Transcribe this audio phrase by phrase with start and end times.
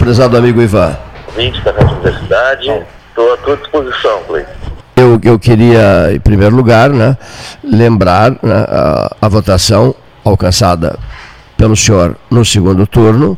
[0.00, 0.96] prezado amigo Ivan.
[1.36, 2.70] 20 da Rádio Universidade,
[3.10, 4.50] estou à tua disposição, Cleiton.
[4.96, 7.16] Eu, eu queria, em primeiro lugar, né,
[7.62, 9.94] lembrar né, a, a votação
[10.24, 10.98] alcançada
[11.60, 13.36] pelo senhor no segundo turno,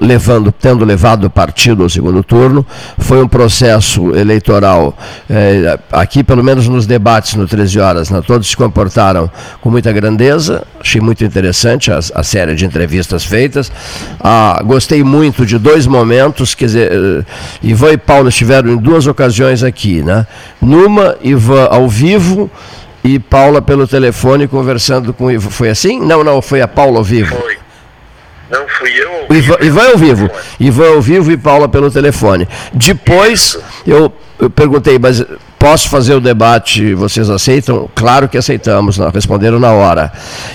[0.00, 2.64] levando, tendo levado o partido ao segundo turno.
[2.96, 4.96] Foi um processo eleitoral,
[5.28, 9.28] eh, aqui pelo menos nos debates no 13 horas, né, todos se comportaram
[9.60, 13.72] com muita grandeza, achei muito interessante a, a série de entrevistas feitas.
[14.20, 17.24] Ah, gostei muito de dois momentos, quer dizer, eh,
[17.64, 20.24] Ivan e Paulo estiveram em duas ocasiões aqui, né?
[20.62, 22.48] Numa, Ivan ao vivo,
[23.06, 25.50] e Paula pelo telefone conversando com o Ivan.
[25.50, 26.00] Foi assim?
[26.00, 27.36] Não, não, foi a Paula ao vivo.
[27.36, 27.56] Foi.
[28.50, 29.36] Não fui eu.
[29.36, 30.30] Ivan, Ivan ao vivo.
[30.58, 32.48] Ivan ao vivo e Paula pelo telefone.
[32.72, 35.24] Depois eu, eu perguntei, mas
[35.56, 37.88] posso fazer o debate, vocês aceitam?
[37.94, 40.12] Claro que aceitamos, não, responderam na hora.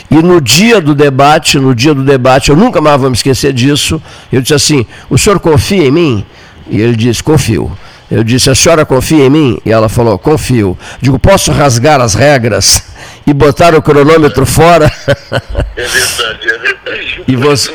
[0.10, 3.54] E no dia do debate, no dia do debate, eu nunca mais vou me esquecer
[3.54, 6.26] disso, eu disse assim, o senhor confia em mim?
[6.70, 7.72] E ele disse, confio.
[8.12, 9.58] Eu disse, a senhora confia em mim?
[9.66, 10.78] E ela falou, confio.
[11.00, 12.84] Digo, posso rasgar as regras
[13.26, 14.92] e botar o cronômetro fora?
[15.74, 17.24] É verdade, é verdade.
[17.28, 17.72] E, você,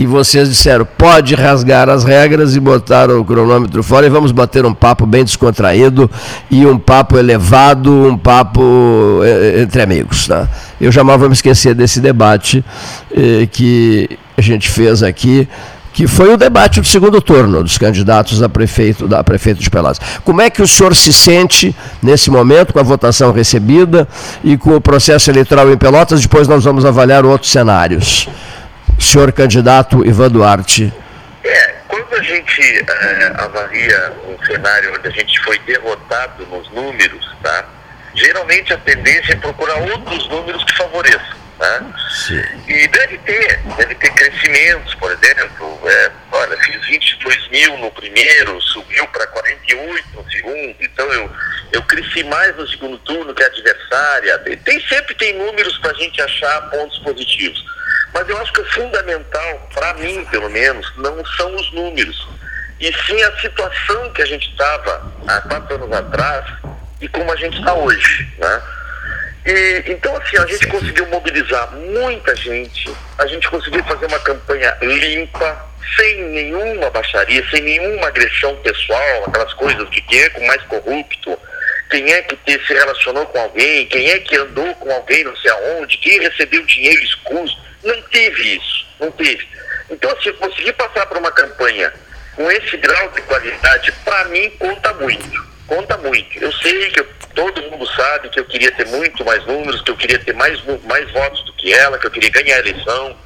[0.00, 4.66] e vocês disseram, pode rasgar as regras e botar o cronômetro fora e vamos bater
[4.66, 6.10] um papo bem descontraído
[6.50, 10.26] e um papo elevado, um papo eh, entre amigos.
[10.26, 10.48] Tá?
[10.78, 12.62] Eu jamais vou me esquecer desse debate
[13.16, 15.48] eh, que a gente fez aqui
[15.96, 19.98] que foi o debate do segundo turno dos candidatos a prefeito, da prefeito de Pelotas.
[20.22, 24.06] Como é que o senhor se sente nesse momento com a votação recebida
[24.44, 26.20] e com o processo eleitoral em Pelotas?
[26.20, 28.28] Depois nós vamos avaliar outros cenários.
[29.00, 30.92] Senhor candidato Ivan Duarte.
[31.42, 37.34] É, quando a gente é, avalia um cenário onde a gente foi derrotado nos números,
[37.42, 37.64] tá?
[38.14, 41.45] Geralmente a tendência é procurar outros números que favoreçam.
[41.58, 41.94] Né?
[42.68, 45.80] E deve ter, deve ter crescimentos, por exemplo.
[45.88, 51.30] É, olha, fiz 22 mil no primeiro, subiu para 48 no segundo, então eu,
[51.72, 54.38] eu cresci mais no segundo turno que a adversária.
[54.64, 57.64] Tem, sempre tem números para a gente achar pontos positivos.
[58.12, 62.28] Mas eu acho que o fundamental, para mim pelo menos, não são os números,
[62.80, 66.44] e sim a situação que a gente estava há quatro anos atrás
[67.00, 68.28] e como a gente está hoje.
[68.38, 68.62] Né?
[69.46, 74.76] E, então, assim, a gente conseguiu mobilizar muita gente, a gente conseguiu fazer uma campanha
[74.82, 75.64] limpa,
[75.94, 81.38] sem nenhuma baixaria, sem nenhuma agressão pessoal, aquelas coisas de quem é com mais corrupto,
[81.88, 82.36] quem é que
[82.66, 86.66] se relacionou com alguém, quem é que andou com alguém não sei aonde, quem recebeu
[86.66, 87.56] dinheiro escuso.
[87.84, 89.46] Não teve isso, não teve.
[89.88, 91.92] Então, assim, conseguir passar por uma campanha
[92.34, 95.55] com esse grau de qualidade, para mim, conta muito.
[95.66, 96.38] Conta muito.
[96.38, 97.06] Eu sei que eu
[97.36, 100.58] todo mundo sabe que eu queria ter muito mais números, que eu queria ter mais,
[100.84, 103.16] mais votos do que ela, que eu queria ganhar a eleição,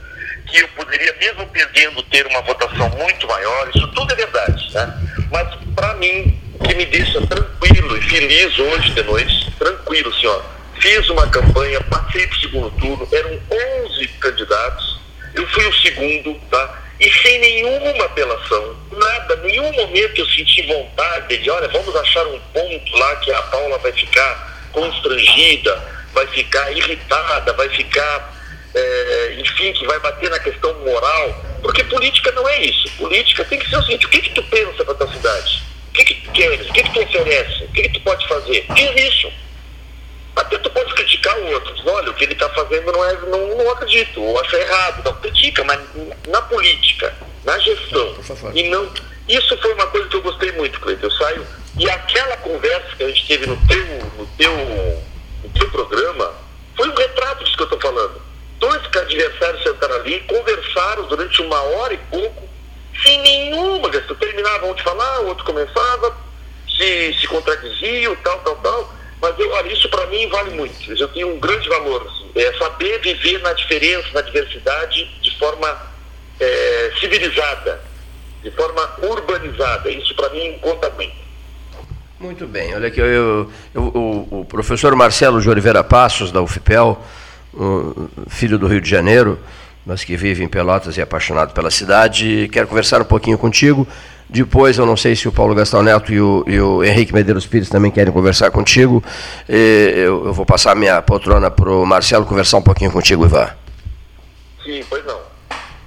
[0.46, 3.70] que eu poderia, mesmo perdendo, ter uma votação muito maior.
[3.72, 4.98] Isso tudo é verdade, né?
[5.30, 10.44] Mas, para mim, o que me deixa tranquilo e feliz hoje de noite, tranquilo, senhor,
[10.80, 13.40] fiz uma campanha, passei para o segundo turno, eram
[13.86, 15.00] 11 candidatos,
[15.34, 16.79] eu fui o segundo, tá?
[17.00, 22.38] E sem nenhuma apelação, nada, nenhum momento eu senti vontade de, olha, vamos achar um
[22.52, 28.34] ponto lá que a Paula vai ficar constrangida, vai ficar irritada, vai ficar,
[28.74, 32.90] é, enfim, que vai bater na questão moral, porque política não é isso.
[32.98, 35.62] Política tem que ser o seguinte, o que, que tu pensa para tua cidade?
[35.88, 36.68] O que, que tu queres?
[36.68, 37.64] O que, que tu oferece?
[37.64, 38.66] O que, que tu pode fazer?
[38.74, 39.32] Diz isso.
[40.36, 43.56] Até tu pode criticar o outro, olha, o que ele está fazendo não é, não,
[43.56, 45.04] não acredito, ou acho errado.
[45.04, 45.80] Não, critica, mas
[46.26, 47.14] na política,
[47.44, 48.16] na gestão.
[48.54, 48.90] E não.
[49.28, 51.06] Isso foi uma coisa que eu gostei muito, Cleiton.
[51.06, 51.46] Eu saio.
[51.78, 53.86] E aquela conversa que a gente teve no teu,
[54.18, 56.32] no teu, no teu programa
[56.76, 58.20] foi um retrato disso que eu estou falando.
[58.58, 62.48] Dois adversários sentaram ali, conversaram durante uma hora e pouco,
[63.02, 64.16] sem nenhuma questão.
[64.16, 66.14] Terminavam de falar, o outro começava,
[66.76, 68.99] se, se contradiziam, tal, tal, tal.
[69.20, 70.92] Mas eu, olha, isso para mim vale muito.
[70.92, 72.06] Eu tenho um grande valor.
[72.06, 75.76] Assim, é saber viver na diferença, na diversidade, de forma
[76.38, 77.80] é, civilizada,
[78.42, 79.90] de forma urbanizada.
[79.90, 81.20] Isso para mim conta muito.
[82.18, 86.42] Muito bem, olha aqui, eu, eu, eu, o, o, professor Marcelo de Oliveira Passos, da
[86.42, 87.02] UFPEL,
[87.54, 89.38] um filho do Rio de Janeiro,
[89.86, 93.88] mas que vive em Pelotas e é apaixonado pela cidade, quero conversar um pouquinho contigo
[94.32, 97.46] depois, eu não sei se o Paulo Gastão Neto e o, e o Henrique Medeiros
[97.46, 99.02] Pires também querem conversar contigo.
[99.48, 103.48] Eu, eu, vou passar minha poltrona para o Marcelo conversar um pouquinho contigo, Ivan.
[104.64, 105.18] Sim, pois não.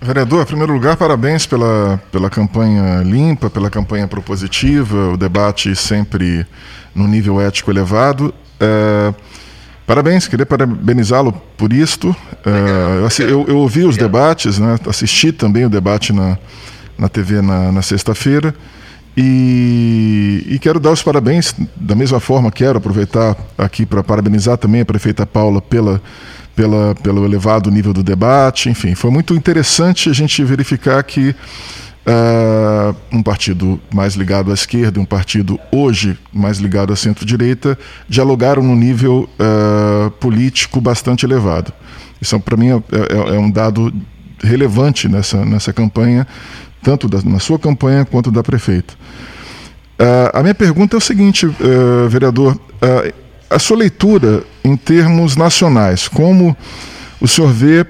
[0.01, 6.45] Vereador, em primeiro lugar, parabéns pela, pela campanha limpa, pela campanha propositiva, o debate sempre
[6.93, 8.33] no nível ético elevado.
[8.59, 9.13] É,
[9.87, 12.13] parabéns, queria parabenizá-lo por isto.
[12.45, 16.37] É, eu, eu, eu, ouvi os debates, né, assisti também o debate na,
[17.03, 18.55] na TV na, na sexta-feira.
[19.15, 24.81] E, e, quero dar os parabéns, da mesma forma quero aproveitar aqui para parabenizar também
[24.81, 26.01] a prefeita Paula pela,
[26.55, 28.69] pela, pelo elevado nível do debate.
[28.69, 34.97] Enfim, foi muito interessante a gente verificar que uh, um partido mais ligado à esquerda
[34.97, 37.77] e um partido hoje mais ligado à centro-direita
[38.09, 41.71] dialogaram num nível uh, político bastante elevado.
[42.19, 43.93] Isso, para mim, é, é, é um dado
[44.41, 46.25] relevante nessa, nessa campanha
[46.83, 48.93] tanto da, na sua campanha quanto da prefeita.
[49.99, 53.13] Uh, a minha pergunta é o seguinte, uh, vereador: uh,
[53.49, 56.55] a sua leitura em termos nacionais, como
[57.21, 57.85] o senhor vê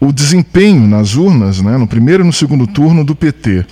[0.00, 3.64] o desempenho nas urnas, né, no primeiro e no segundo turno do PT?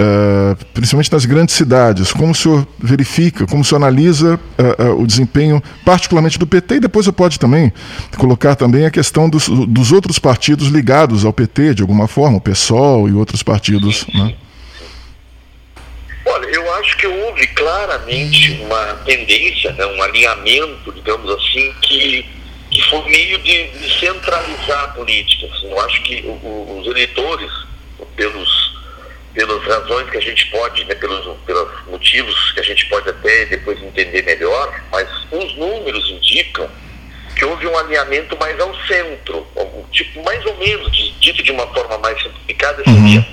[0.00, 2.10] Uh, principalmente nas grandes cidades.
[2.10, 6.76] Como o senhor verifica, como o senhor analisa uh, uh, o desempenho, particularmente do PT,
[6.76, 7.70] e depois você pode também
[8.16, 12.40] colocar também a questão dos, dos outros partidos ligados ao PT, de alguma forma, o
[12.40, 14.06] PSOL e outros partidos.
[14.14, 14.34] Né?
[16.24, 22.24] Olha, eu acho que houve claramente uma tendência, né, um alinhamento, digamos assim, que,
[22.70, 25.46] que foi meio de, de centralizar a política.
[25.52, 27.50] Assim, eu acho que o, os eleitores,
[28.16, 28.69] pelos
[29.34, 33.46] pelas razões que a gente pode, né, pelos, pelos motivos que a gente pode até
[33.46, 36.68] depois entender melhor, mas os números indicam
[37.36, 39.46] que houve um alinhamento mais ao centro,
[39.90, 43.26] tipo, mais ou menos, dito de uma forma mais simplificada, seria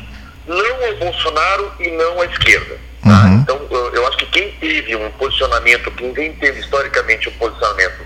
[0.47, 0.55] uhum.
[0.55, 2.77] não ao Bolsonaro e não à esquerda.
[3.03, 3.25] Tá?
[3.25, 3.35] Uhum.
[3.41, 8.05] Então, eu, eu, acho que quem teve um posicionamento, quem teve historicamente um posicionamento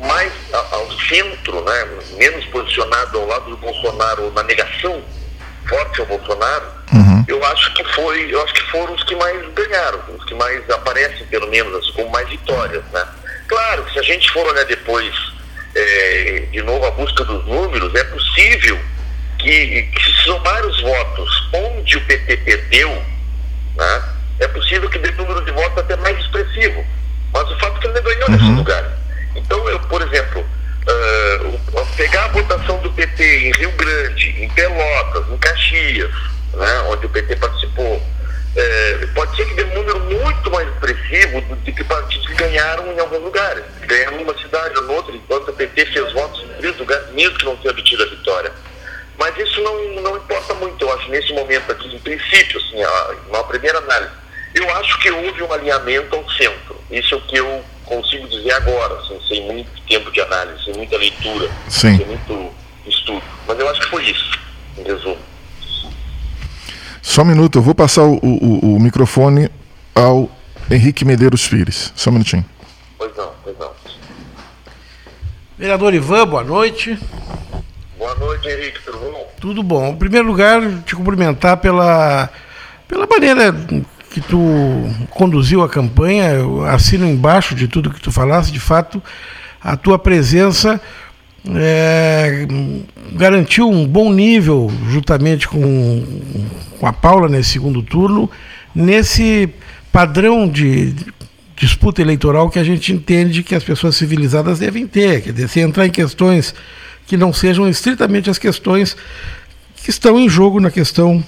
[0.00, 5.02] mais ao centro, né, menos posicionado ao lado do Bolsonaro, ou na negação
[5.68, 7.09] forte ao Bolsonaro, uhum.
[7.30, 10.68] Eu acho que foi, eu acho que foram os que mais ganharam, os que mais
[10.68, 13.06] aparecem, pelo menos, assim, como mais vitórias, né?
[13.46, 15.14] Claro se a gente for olhar depois,
[15.74, 18.78] é, de novo, a busca dos números, é possível
[19.38, 22.90] que, que se somar os votos onde o PT perdeu,
[23.76, 24.02] né,
[24.40, 26.84] é possível que dê número de votos até mais expressivo.
[27.32, 28.36] Mas o fato é que ele não ganhou uhum.
[28.36, 28.98] nesse lugar.
[29.36, 35.28] Então, eu, por exemplo, uh, pegar a votação do PT em Rio Grande, em Pelotas,
[35.28, 36.10] em Caxias,
[36.54, 38.02] né, onde o PT participou,
[38.56, 42.34] é, pode ser que dê um número muito mais expressivo do, de que partidos que
[42.34, 43.64] ganharam em alguns lugares.
[43.82, 47.44] Ganharam numa cidade ou noutra, enquanto o PT fez votos em três lugares, mesmo que
[47.44, 48.52] não tenha obtido a vitória.
[49.18, 52.82] Mas isso não, não importa muito, eu acho, nesse momento aqui, em princípio, assim,
[53.28, 54.12] uma primeira análise.
[54.54, 56.76] Eu acho que houve um alinhamento ao centro.
[56.90, 60.74] Isso é o que eu consigo dizer agora, assim, sem muito tempo de análise, sem
[60.74, 61.98] muita leitura, Sim.
[61.98, 62.54] sem muito
[62.86, 63.22] estudo.
[63.46, 64.39] Mas eu acho que foi isso.
[67.10, 69.50] Só um minuto, eu vou passar o, o, o microfone
[69.96, 70.30] ao
[70.70, 71.92] Henrique Medeiros Pires.
[71.96, 72.44] Só um minutinho.
[72.96, 73.72] Pois não, pois não.
[75.58, 76.96] Vereador Ivan, boa noite.
[77.98, 79.32] Boa noite, Henrique, tudo bom?
[79.40, 79.88] Tudo bom.
[79.88, 82.30] Em primeiro lugar, te cumprimentar pela,
[82.86, 83.52] pela maneira
[84.08, 84.38] que tu
[85.10, 89.02] conduziu a campanha, eu assino embaixo de tudo que tu falaste, de fato,
[89.60, 90.80] a tua presença
[91.48, 92.46] é,
[93.12, 96.04] garantiu um bom nível, juntamente com,
[96.78, 98.30] com a Paula nesse segundo turno,
[98.74, 99.48] nesse
[99.92, 100.94] padrão de
[101.56, 105.60] disputa eleitoral que a gente entende que as pessoas civilizadas devem ter, quer dizer, se
[105.60, 106.54] entrar em questões
[107.06, 108.96] que não sejam estritamente as questões
[109.82, 111.22] que estão em jogo na questão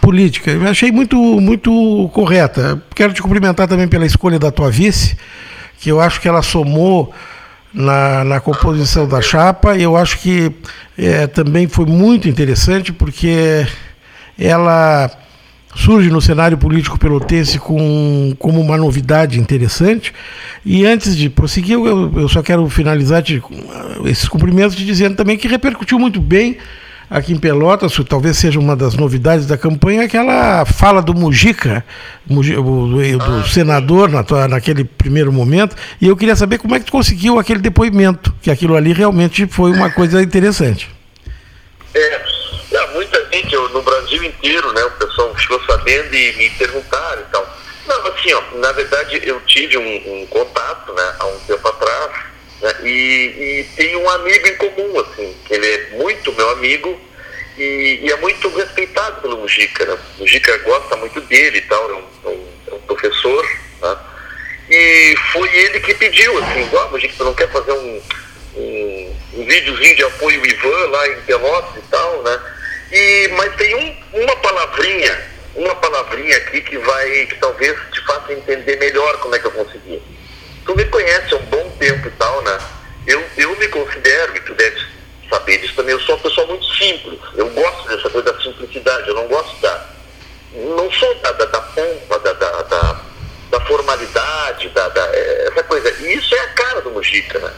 [0.00, 0.50] política.
[0.50, 2.82] Eu achei muito, muito correta.
[2.94, 5.16] Quero te cumprimentar também pela escolha da tua vice,
[5.80, 7.12] que eu acho que ela somou
[7.72, 9.76] na, na composição da chapa.
[9.76, 10.52] Eu acho que
[10.98, 13.66] é, também foi muito interessante, porque
[14.38, 15.10] ela
[15.74, 20.12] surge no cenário político pelotense com, como uma novidade interessante.
[20.64, 23.42] E antes de prosseguir, eu, eu só quero finalizar te,
[24.04, 26.58] esses cumprimentos te dizendo também que repercutiu muito bem
[27.12, 31.84] aqui em Pelotas, talvez seja uma das novidades da campanha, aquela fala do Mujica,
[32.24, 33.44] do, ah.
[33.44, 34.08] senador
[34.48, 38.50] naquele primeiro momento, e eu queria saber como é que tu conseguiu aquele depoimento, que
[38.50, 40.88] aquilo ali realmente foi uma coisa interessante.
[41.94, 42.20] É,
[42.72, 47.24] é muita gente no Brasil inteiro, né, o pessoal ficou sabendo e me perguntaram e
[47.30, 47.56] tal.
[47.86, 52.31] Não, assim, ó, na verdade eu tive um, um contato, né, há um tempo atrás,
[52.62, 52.74] né?
[52.84, 56.98] E, e tem um amigo em comum, assim, que ele é muito meu amigo
[57.58, 59.84] e, e é muito respeitado pelo Mujica.
[59.84, 59.98] Né?
[60.16, 63.44] O Mujica gosta muito dele e tal, é um, é um, é um professor.
[63.82, 63.98] Né?
[64.70, 68.02] E foi ele que pediu, assim, igual, Mujica, você não quer fazer um,
[68.56, 72.40] um, um videozinho de apoio Ivan lá em Pelotas e tal, né?
[72.92, 75.20] E, mas tem um, uma palavrinha,
[75.56, 79.50] uma palavrinha aqui que vai, que talvez te faça entender melhor como é que eu
[79.50, 80.02] consegui
[80.64, 82.58] tu me conhece há um bom tempo e tal, né?
[83.06, 84.80] Eu, eu me considero, e tu deve
[85.28, 87.18] saber disso também, eu sou uma pessoa muito simples.
[87.34, 89.86] Eu gosto dessa coisa da simplicidade, eu não gosto da.
[90.54, 93.00] Não sou da, da, da pompa, da, da, da,
[93.50, 95.90] da formalidade, da, da, é, essa coisa.
[96.00, 97.50] E isso é a cara do Mujica, né?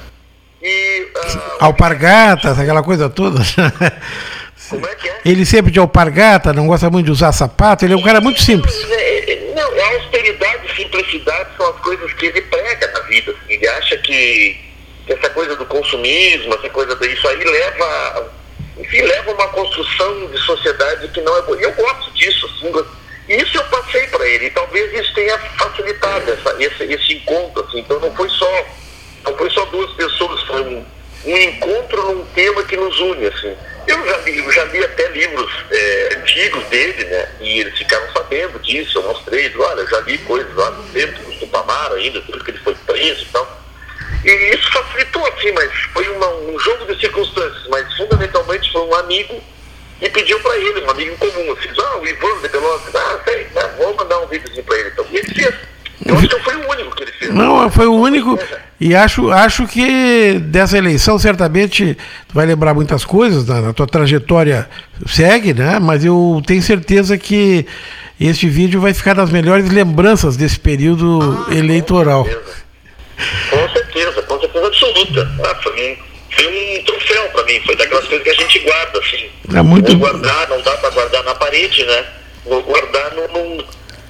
[0.63, 3.41] E, uh, alpargatas, aquela coisa toda.
[4.71, 5.21] Como é que é?
[5.25, 8.41] Ele sempre de alpargata, não gosta muito de usar sapato, ele é um cara muito
[8.41, 8.75] simples.
[8.91, 12.41] É, é, não, a austeridade e simplicidade são as coisas que ele
[14.15, 14.57] que,
[15.07, 18.33] que, essa coisa do consumismo, essa coisa disso aí leva,
[18.79, 21.59] enfim, leva uma construção de sociedade que não é boa.
[21.59, 22.73] E eu gosto disso, assim,
[23.29, 27.81] isso eu passei para ele, e talvez isso tenha facilitado essa, esse, esse encontro, assim.
[27.81, 28.67] Então não foi só,
[29.25, 30.85] não foi só duas pessoas, foi um,
[31.25, 33.57] um encontro num tema que nos une, assim.
[33.87, 37.29] Eu já li, já li até livros é, antigos dele, né?
[37.41, 41.23] E eles ficaram sabendo disso, eu mostrei, olha, eu já li coisas lá no tempo
[41.23, 43.64] do Tupamar ainda, tudo que ele foi preso e tal.
[44.25, 48.95] E isso facilitou, assim, mas foi uma, um jogo de circunstâncias, mas fundamentalmente foi um
[48.95, 49.43] amigo
[50.01, 53.19] e pediu para ele, um amigo em comum, assim, ah, o Ivan de Pelotas, ah,
[53.25, 54.91] sei, né, vou mandar um vídeozinho para ele.
[54.93, 55.55] Então, e ele fez.
[56.05, 57.35] Eu acho que foi o único que ele fez.
[57.35, 58.39] Não, foi o único.
[58.81, 61.97] E acho, acho que dessa eleição, certamente,
[62.29, 64.69] tu vai lembrar muitas coisas, na, na tua trajetória
[65.07, 65.79] segue, né?
[65.79, 67.67] Mas eu tenho certeza que
[68.21, 72.25] este vídeo vai ficar nas melhores lembranças desse período ah, eleitoral.
[72.25, 72.65] Com certeza,
[73.51, 73.94] com certeza,
[74.85, 75.31] absoluta.
[75.45, 78.99] Ah, foi um foi um troféu para mim, foi daquelas coisas que a gente guarda,
[78.99, 79.31] assim.
[79.55, 79.93] É muito...
[79.93, 82.05] Vou guardar, não dá para guardar na parede, né?
[82.45, 83.57] Vou guardar num, num,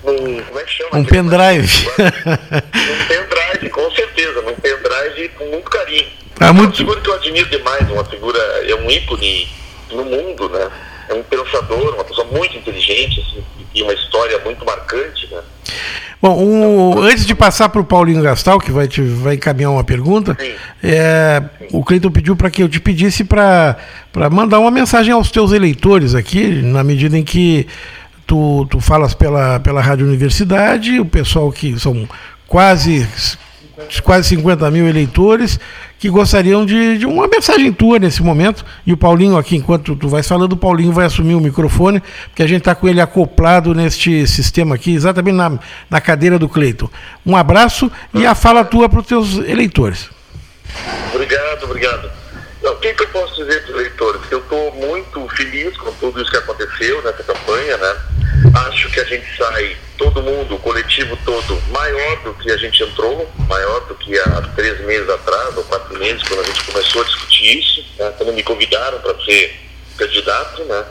[0.05, 0.97] num como é que chama?
[0.97, 1.87] Um pendrive.
[1.99, 6.07] num pendrive, com certeza, num pendrive com muito carinho.
[6.41, 6.71] É, muito...
[6.71, 9.49] uma figura que eu admiro demais, uma figura, é um ícone
[9.91, 10.71] no mundo, né?
[11.09, 13.45] É um pensador, uma pessoa muito inteligente, assim,
[13.75, 15.41] e uma história muito marcante, né?
[16.21, 19.85] Bom, um, antes de passar para o Paulinho Gastal, que vai, te, vai encaminhar uma
[19.85, 20.35] pergunta,
[20.83, 23.77] é, o Cleiton pediu para que eu te pedisse para
[24.31, 27.67] mandar uma mensagem aos teus eleitores aqui, na medida em que
[28.27, 32.09] tu, tu falas pela, pela Rádio Universidade, o pessoal que são
[32.47, 33.07] quase
[34.03, 35.59] quase 50 mil eleitores
[35.99, 38.65] que gostariam de, de, uma mensagem tua nesse momento.
[38.87, 42.43] E o Paulinho aqui, enquanto tu vais falando, o Paulinho vai assumir o microfone, porque
[42.43, 46.91] a gente está com ele acoplado neste sistema aqui, exatamente na, na cadeira do Cleiton.
[47.25, 50.11] Um abraço e a fala tua para os teus eleitores.
[51.15, 52.11] Obrigado, obrigado.
[52.63, 54.21] O que, que eu posso dizer para os eleitores?
[54.31, 57.97] Eu estou muito feliz com tudo isso que aconteceu nessa campanha, né?
[58.55, 62.83] Acho que a gente sai, todo mundo, o coletivo todo, maior do que a gente
[62.85, 67.03] entrou, maior do que há três meses atrás, ou quatro meses, quando a gente começou
[67.03, 67.85] a discutir isso.
[67.99, 68.15] Né?
[68.17, 69.61] Quando me convidaram para ser
[69.97, 70.85] candidato, né?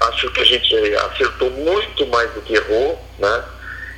[0.00, 3.44] Acho que a gente acertou muito mais do que errou, né?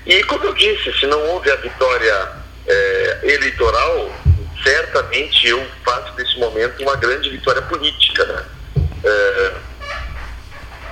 [0.06, 2.28] E como eu disse, se não houve a vitória
[2.66, 4.10] é, eleitoral,
[4.62, 8.44] certamente eu faço desse momento uma grande vitória política, né?
[9.04, 9.52] É,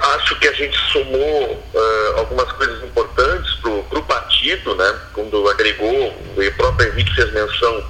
[0.00, 4.98] acho que a gente somou uh, algumas coisas importantes para o partido, né?
[5.12, 7.84] quando agregou, o próprio Henrique fez menção,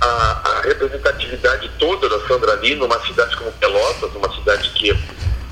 [0.00, 0.06] a,
[0.44, 4.96] a, representatividade toda da Sandra ali numa cidade como Pelotas, uma cidade que é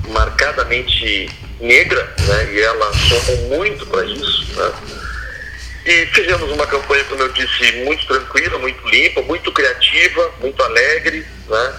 [0.08, 1.30] marcadamente
[1.60, 2.52] negra, né?
[2.52, 4.46] e ela somou muito para isso.
[4.56, 4.72] Né?
[5.86, 11.24] E fizemos uma campanha, como eu disse, muito tranquila, muito limpa, muito criativa, muito alegre.
[11.48, 11.74] Né?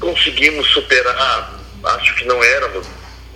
[0.00, 2.86] Conseguimos superar, acho que não éramos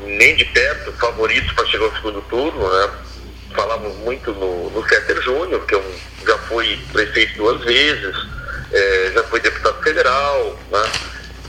[0.00, 2.90] nem de perto favoritos para chegar ao segundo turno, né?
[3.54, 8.16] Falamos muito no, no Féter Júnior, que é um, já foi prefeito duas vezes,
[8.72, 10.90] é, já foi deputado federal, né?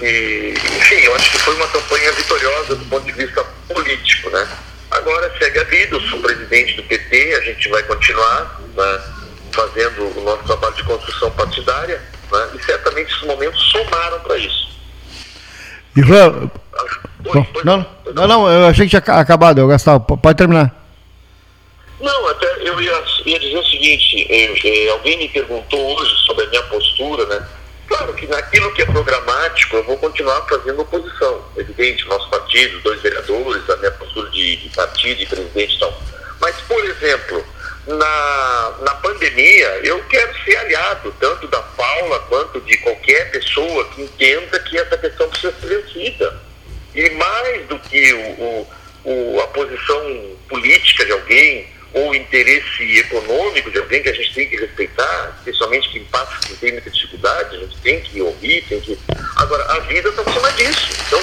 [0.02, 4.48] E, enfim, eu acho que foi uma campanha vitoriosa do ponto de vista político, né?
[4.90, 9.02] Agora segue a vida, eu sou presidente do PT, a gente vai continuar né,
[9.52, 12.50] fazendo o nosso trabalho de construção partidária, né?
[12.56, 14.72] E certamente esses momentos somaram para isso.
[15.96, 16.50] Ivan,
[17.24, 20.00] Bom, não, não, não, eu achei que tinha acabado, eu gastava.
[20.00, 20.81] Pode terminar.
[22.02, 26.46] Não, até eu ia, ia dizer o seguinte, eh, eh, alguém me perguntou hoje sobre
[26.46, 27.48] a minha postura, né?
[27.88, 31.46] Claro que naquilo que é programático eu vou continuar fazendo oposição.
[31.56, 36.02] Evidente, nosso partido, dois vereadores, a minha postura de, de partido, e presidente e tal.
[36.40, 37.46] Mas, por exemplo,
[37.86, 44.02] na, na pandemia, eu quero ser aliado tanto da Paula quanto de qualquer pessoa que
[44.02, 46.42] entenda que essa questão precisa ser vencida
[46.96, 48.68] e mais do que o, o,
[49.04, 54.50] o, a posição política de alguém ou interesse econômico de alguém que a gente tem
[54.50, 58.80] que respeitar, especialmente quem passa, quem tem muita dificuldade, a gente tem que ouvir, tem
[58.80, 58.98] que.
[59.36, 60.90] Agora, a vida está acima disso.
[61.08, 61.22] Então,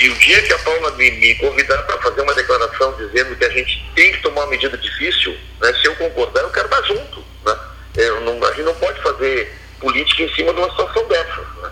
[0.00, 3.44] se o dia que a Paula me, me convidar para fazer uma declaração dizendo que
[3.44, 6.82] a gente tem que tomar uma medida difícil, né, se eu concordar, eu quero estar
[6.82, 7.24] junto.
[7.44, 7.58] Né?
[7.96, 11.46] Eu não, a gente não pode fazer política em cima de uma situação dessas.
[11.62, 11.70] Né?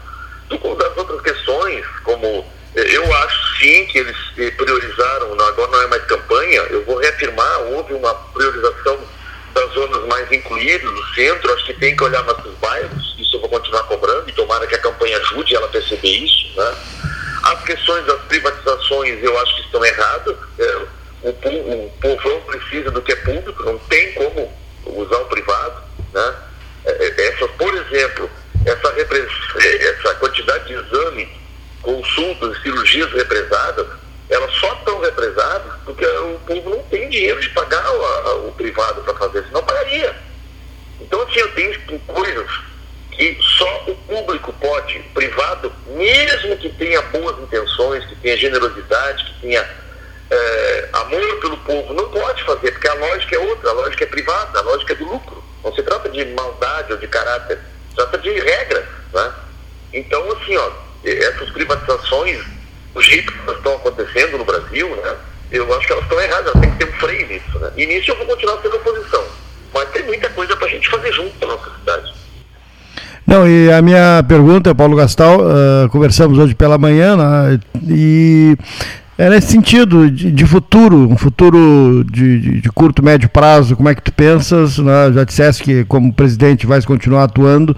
[0.51, 6.05] Das outras questões, como eu acho sim que eles eh, priorizaram, agora não é mais
[6.05, 8.15] campanha, eu vou reafirmar, houve uma
[10.79, 14.29] incluídas, do centro, acho que tem que olhar nossos bairros, isso eu vou continuar cobrando
[14.29, 16.57] e tomara que a campanha ajude ela a perceber isso.
[16.57, 16.75] Né?
[17.45, 20.37] As questões das privatizações eu acho que estão erradas.
[20.59, 20.77] É,
[21.23, 24.53] o, o povão precisa do que é público, não tem como
[24.87, 25.83] usar o privado.
[26.13, 26.35] Né?
[26.85, 28.31] É, é, essa, por exemplo,
[28.65, 31.29] essa, essa quantidade de exames,
[31.83, 33.87] consultas, cirurgias represadas,
[34.31, 39.01] elas só estão represadas porque o povo não tem dinheiro de pagar o, o privado
[39.03, 40.15] para fazer, senão pagaria.
[41.01, 42.51] Então, assim, eu tenho coisas
[43.13, 49.25] que só o público pode, o privado, mesmo que tenha boas intenções, que tenha generosidade,
[49.25, 49.69] que tenha
[50.31, 54.07] é, amor pelo povo, não pode fazer, porque a lógica é outra, a lógica é
[54.07, 55.43] privada, a lógica é do lucro.
[55.65, 57.59] Não se trata de maldade ou de caráter,
[57.91, 58.85] se trata de regras.
[59.13, 59.33] Né?
[59.95, 60.71] Então, assim, ó,
[61.05, 62.45] essas privatizações,
[62.95, 65.15] o jeito que elas estão acontecendo no Brasil, né,
[65.51, 67.59] eu acho que elas estão erradas, elas têm que ter um freio nisso.
[67.59, 67.71] Né?
[67.77, 69.23] E nisso eu vou continuar sendo oposição.
[69.73, 72.15] Mas tem muita coisa para a gente fazer junto na nossa cidade.
[73.27, 78.57] Não, e a minha pergunta, Paulo Gastal, uh, conversamos hoje pela manhã, né, e
[79.19, 83.89] é nesse sentido de, de futuro, um futuro de, de, de, curto, médio prazo, como
[83.89, 84.79] é que tu pensas?
[84.79, 85.13] Né?
[85.13, 87.77] Já disseste que como presidente vais continuar atuando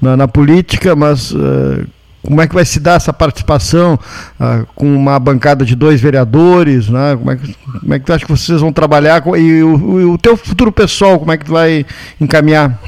[0.00, 1.86] na, na política, mas uh,
[2.22, 6.88] como é que vai se dar essa participação uh, com uma bancada de dois vereadores?
[6.88, 7.16] Né?
[7.16, 9.22] Como, é que, como é que tu acha que vocês vão trabalhar?
[9.36, 11.86] E o, o teu futuro pessoal, como é que tu vai
[12.20, 12.78] encaminhar?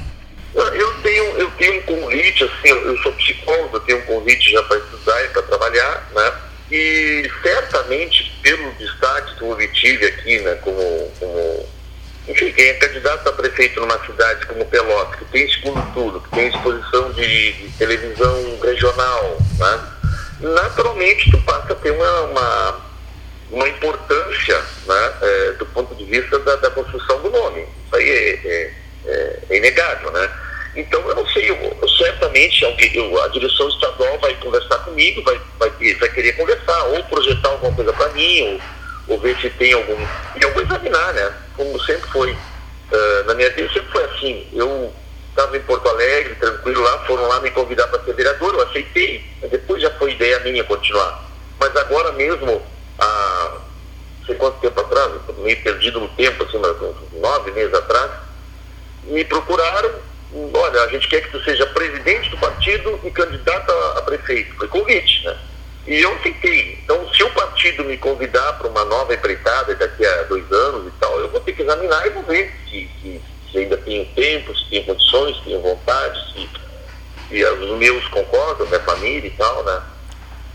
[0.55, 4.63] Eu tenho, eu tenho um convite, assim, eu sou psicólogo, eu tenho um convite já
[4.65, 6.33] para estudar e para trabalhar, né?
[6.73, 11.67] E certamente, pelo destaque que eu obtive aqui, né, como, como
[12.29, 16.31] enfim, quem é candidato a prefeito numa cidade como Pelotas, que tem segundo turno, que
[16.31, 19.81] tem exposição de, de televisão regional, né?
[20.41, 22.81] naturalmente tu passa a ter uma, uma,
[23.51, 25.13] uma importância né?
[25.23, 27.67] É, do ponto de vista da, da, construção do nome.
[27.87, 28.75] Isso aí é, é,
[29.07, 30.31] é, é inegável, né?
[30.77, 35.71] Então, eu não sei, eu, eu, certamente a direção estadual vai conversar comigo, vai, vai,
[35.95, 38.61] vai querer conversar, ou projetar alguma coisa para mim,
[39.09, 40.01] ou, ou ver se tem algum.
[40.37, 41.33] E eu vou examinar, né?
[41.61, 42.33] Como sempre foi.
[42.33, 44.49] Uh, na minha vida sempre foi assim.
[44.55, 44.91] Eu
[45.29, 49.23] estava em Porto Alegre, tranquilo lá, foram lá me convidar para ser vereador, eu aceitei.
[49.51, 51.23] Depois já foi ideia minha continuar.
[51.59, 52.63] Mas agora mesmo,
[52.99, 53.59] há
[54.21, 58.11] não sei quanto tempo atrás, meio perdido no tempo, assim, uns nove meses atrás,
[59.05, 59.91] me procuraram
[60.55, 64.55] olha, a gente quer que tu seja presidente do partido e candidato a prefeito.
[64.55, 65.37] Foi convite, né?
[65.87, 66.79] E eu aceitei.
[66.85, 70.91] Então, se o partido me convidar para uma nova empreitada daqui a dois anos e
[71.01, 73.21] tal, eu vou ter que examinar e vou ver se, se,
[73.51, 74.07] se ainda tenho
[74.71, 79.81] tenho condições, tenho vontade, se os meus concordam, minha família e tal, né?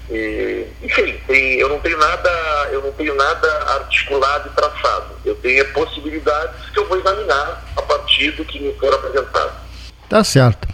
[0.09, 2.29] E, enfim, tem, eu não tenho nada,
[2.71, 5.05] eu não tenho nada articulado e traçado.
[5.25, 9.53] Eu tenho possibilidades que eu vou examinar a partir do que me for apresentado.
[10.07, 10.67] Tá certo.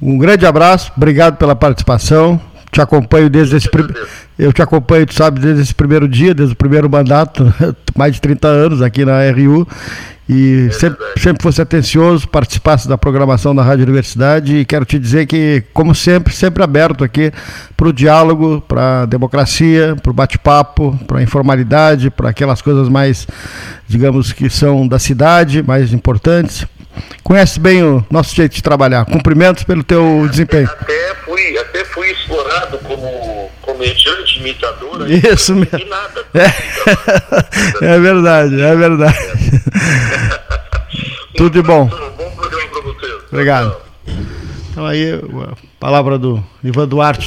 [0.00, 2.40] Um grande abraço, obrigado pela participação.
[2.70, 4.06] Te acompanho desde esse primeiro.
[4.38, 7.52] Eu te acompanho, tu sabe, desde esse primeiro dia, desde o primeiro mandato,
[7.96, 9.66] mais de 30 anos aqui na RU.
[10.28, 14.56] E é sempre, sempre fosse atencioso, participasse da programação da Rádio Universidade.
[14.56, 17.32] E quero te dizer que, como sempre, sempre aberto aqui
[17.76, 22.88] para o diálogo, para a democracia, para o bate-papo, para a informalidade, para aquelas coisas
[22.88, 23.26] mais,
[23.86, 26.66] digamos, que são da cidade, mais importantes
[27.22, 29.04] conhece bem o nosso jeito de trabalhar.
[29.04, 30.68] Cumprimentos pelo teu desempenho.
[30.80, 33.27] Até fui, até fui explorado como
[33.78, 35.10] comediante, imitador.
[35.10, 35.88] Isso mesmo.
[35.88, 36.26] Nada.
[37.80, 37.94] É.
[37.94, 39.16] é verdade, é verdade.
[41.36, 41.86] Tudo de bom.
[41.86, 43.22] Bom programa para vocês.
[43.30, 43.76] Obrigado.
[44.70, 47.26] Então aí, a palavra do Ivan Duarte.